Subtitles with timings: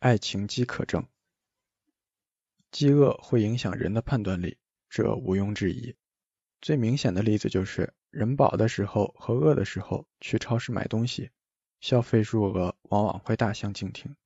[0.00, 1.06] 爱情饥渴症。
[2.70, 4.56] 饥饿会影响人的判断力，
[4.88, 5.94] 这毋庸置疑。
[6.62, 11.30] 最明显的例子就是，人饱的时候和饿的时候去超市买东西，
[11.80, 14.16] 消费数额往往会大相径庭。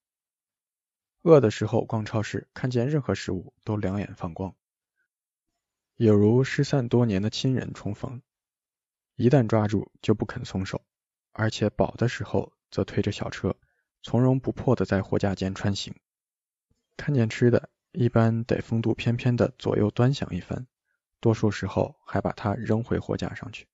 [1.22, 4.54] 饿的时候逛超市，看见任何食物都两眼放光，
[5.97, 8.22] 有如失散多年的亲人重逢，
[9.17, 10.81] 一旦抓住就不肯松手。
[11.33, 13.56] 而且饱的时候则推着小车，
[14.05, 15.95] 从容不迫的在货架间穿行，
[16.97, 17.71] 看见吃的。
[17.91, 20.67] 一般得风度翩翩的左右端详一番，
[21.21, 23.67] 多数时候还把它扔回货架上去。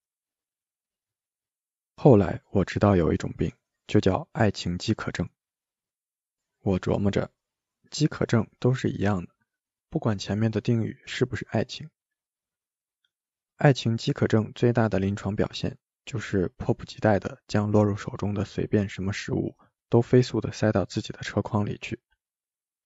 [1.97, 3.51] 后来我知道有一种病，
[3.87, 5.29] 就叫爱情饥渴症。
[6.61, 7.33] 我琢磨着，
[7.91, 9.33] 饥渴症都是一样的，
[9.89, 11.91] 不管前面的定语是不是爱情。
[13.57, 19.57] 爱情饥渴症最大的临床表现，就是迫不及待的将落入手中的随便什么食物，
[19.91, 22.01] 都飞速的塞到自己的车筐里去。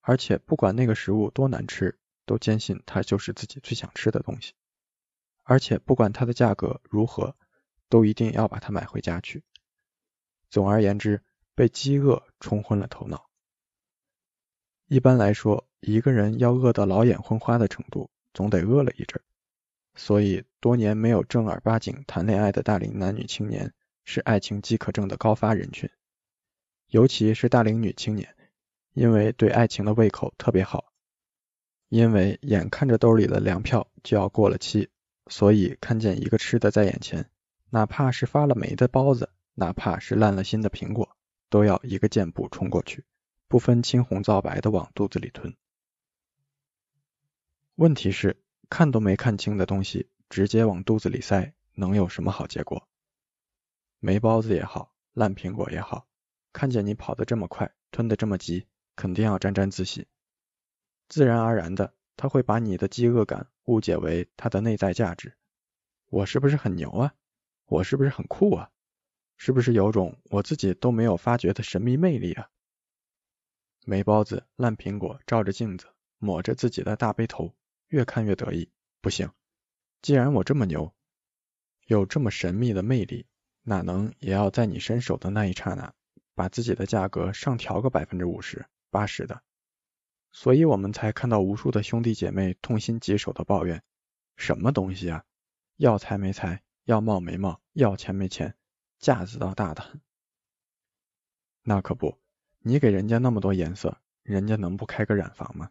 [0.00, 4.54] 而且不管那个食物多难吃，都坚信它就是自己最想吃的东西。
[5.44, 7.36] 而且不管它的价格如何，
[7.88, 9.44] 都一定要把它买回家去。
[10.50, 11.22] 总而言之，
[11.54, 13.30] 被饥饿冲昏了头脑。
[14.86, 19.20] 一般来说，一个人要饿得老眼昏花的程度，总得饿了一阵。
[19.94, 23.72] 所以，多年没有正儿八经谈恋爱的大龄男女青年，
[24.04, 25.90] 是爱情饥渴症的高发人群。
[26.88, 28.34] 尤其是大龄女青年。
[28.92, 30.92] 因为对爱情的胃口特别好，
[31.88, 34.88] 因为眼看着兜里的粮票就要过了期，
[35.26, 37.28] 所以看见一个吃的在眼前，
[37.70, 41.16] 哪怕是发了霉的包子，哪怕是烂了心的苹果，
[41.50, 43.04] 都要一个箭步冲过去，
[43.48, 45.56] 不分青红皂白的往肚子里吞。
[47.74, 48.40] 问题是，
[48.70, 52.88] 看都没看清的东西，直接往肚子里塞，能有什么好结果？
[53.98, 56.06] 霉包子也好，烂苹果也好，
[56.54, 58.66] 看见你跑得这么快，吞得这么急。
[58.96, 60.06] 肯定要沾沾自喜，
[61.08, 65.36] 自然而然的，他会把你的饥饿感误解为他的内在价值。
[66.10, 67.12] 我是不是很牛啊？
[67.66, 68.70] 我是不是很酷啊？
[69.36, 72.48] 是不是有种我自己都没有发觉的神秘魅力啊？
[73.84, 77.52] 霉包子、烂苹果，照着镜子，抹着自己的大背头，
[77.88, 78.70] 越看越得意。
[79.00, 79.28] 不行，
[80.02, 80.94] 既然我这么牛，
[81.86, 83.26] 有这么神秘的魅力，
[83.64, 85.92] 哪能也要在你伸手的那一刹那，
[86.34, 88.66] 把自己的价格上调个百分之五十？
[88.90, 89.42] 八十的，
[90.30, 93.82] 所以我们才看到无数的兄弟姐妹痛心疾首的抱怨：
[94.36, 95.24] 什么东西啊？
[95.76, 98.54] 要财没财，要貌没貌，要钱没钱，
[99.00, 100.00] 架子倒大的很。
[101.62, 102.20] 那可不，
[102.60, 105.70] 你给人家那么多颜色，人家能不开个染房吗？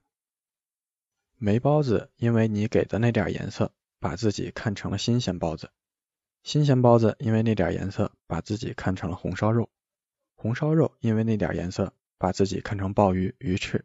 [1.37, 5.67] 没包子因为你给的那点颜色，把自己看成了新鲜包子；
[6.43, 9.69] 新鲜包子因为那点颜色，把自己看成了红烧肉；
[10.43, 11.91] 红烧肉因为那点颜色。
[12.15, 13.83] 把自己看成鲍鱼、鱼翅，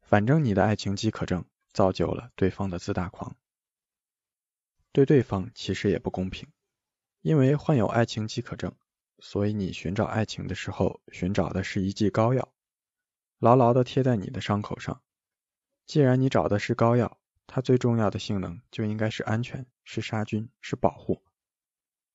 [0.00, 3.36] 反正你的爱情饥渴症造就了对方的自大狂，
[4.92, 6.48] 对对方其实也不公平，
[7.20, 8.72] 因为患有爱情饥渴症，
[9.18, 12.50] 所以你寻找爱情的时候，寻找的是一剂膏药，
[13.38, 15.02] 牢牢的贴在你的伤口上。
[15.84, 21.22] 既然你找的是膏药，它最重要的性能就应该是安全，是杀菌，是保护，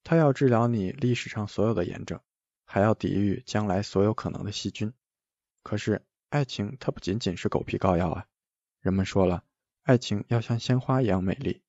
[0.03, 2.19] 它要治疗你历史上所有的炎症，
[2.65, 4.93] 还要抵御将来所有可能的细菌。
[5.63, 8.27] 可是，爱情它不仅仅是狗皮膏药啊！
[8.81, 9.43] 人们说了，
[9.83, 11.61] 爱情要像鲜花一样美丽，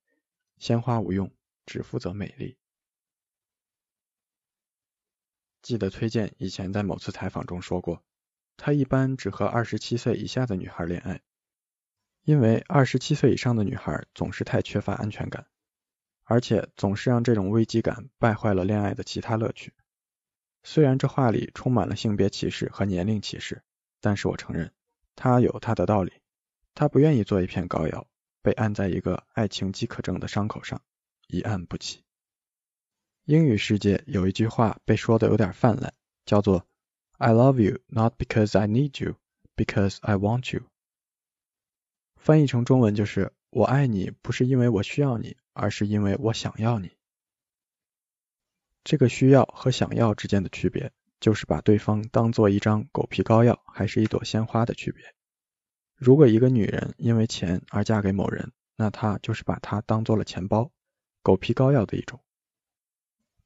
[0.59, 1.31] 鲜花无用，
[1.65, 2.59] 只负责美丽。
[5.63, 8.03] 记得推荐以前在某次采访中说过，
[8.57, 11.23] 他一般只和二十七岁以下的女孩恋爱，
[12.23, 15.47] 因为二十七岁以上的女孩总是太缺乏安全感，
[16.25, 19.73] 而且总是让这种危机感败坏了恋爱的其他乐趣。
[20.69, 23.63] 虽然这话里充满了性别歧视和年龄歧视。
[24.01, 24.73] 但是我承认，
[25.15, 26.13] 他有他的道理。
[26.75, 28.09] 他不愿意做一片膏药，
[28.43, 30.83] 被按在一个爱情饥渴症的伤口上，
[31.29, 32.03] 一按不起。
[33.25, 35.93] 英语世界有一句话被说的有点泛滥，
[36.25, 36.67] 叫做
[37.17, 39.15] "I love you not because I need you,
[39.55, 40.65] because I want you"。
[42.17, 46.96] 翻译成中文就是我爱你不是因为我需要你，而是因为我想要你。
[48.87, 50.91] 这个需要和想要之间的区别。
[51.19, 55.03] 就是把对方当做一张狗皮膏药，还是一朵鲜花的区别。
[55.97, 60.71] 如果一个女人因为钱而嫁给某人，那她就是把他当做了钱包，
[61.23, 62.21] 狗皮膏药的一种。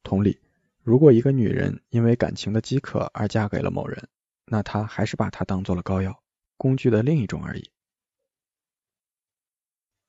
[0.03, 0.41] 同理，
[0.83, 4.09] 如果一个女人因为感情的饥渴而嫁给了某人，
[4.47, 6.21] 那她还是把他当做了膏药，
[6.57, 7.71] 工具的另一种而已。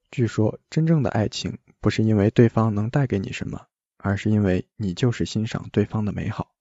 [0.10, 3.68] 据说，真正的爱情不是因为对方能带给你什么，
[4.02, 6.52] 而是因为你就是欣赏对方的美好。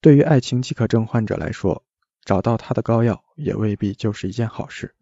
[0.00, 1.84] 对于爱情饥渴症患者来说，
[2.24, 4.94] 找到他的膏药也未必就是一件好事。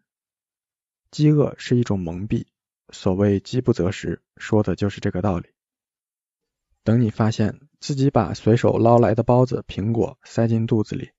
[1.09, 2.45] 饥饿是一种蒙蔽，
[2.89, 5.49] 所谓饥不择食，说的就是这个道理。
[6.83, 11.11] 等你发现自己把随手捞来的包子、苹果塞进肚子里，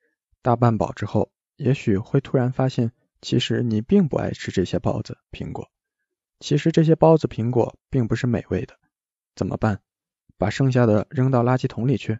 [0.42, 5.70] 大半饱之后，也许会突然发现，其实你并不爱吃这些包子、苹果。
[6.40, 8.76] 其实这些包子、苹果并不是美味的，
[9.34, 9.80] 怎么办？
[10.36, 12.18] 把剩下的扔到垃圾桶里去？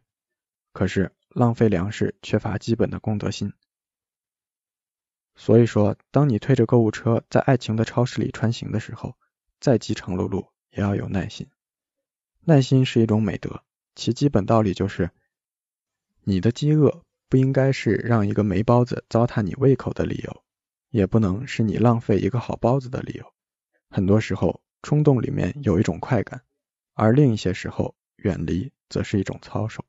[0.72, 3.52] 可是浪费粮食，缺乏基本的公德心。
[5.34, 9.16] 所以说，当你推着购物车在爱情的超市里穿行的时候，
[9.60, 11.48] 再饥肠辘辘也要有耐心。
[12.40, 13.62] 耐心是一种美德，
[13.94, 15.10] 其基本道理就是，
[16.22, 20.44] 你的饥饿不应该是让一个没包子糟蹋你胃口的理由，
[20.90, 23.32] 也不能是你浪费一个好包子的理由。
[23.88, 26.42] 很多时候，冲动里面有一种快感，
[26.94, 29.84] 而另一些时候，远离则是一种操守。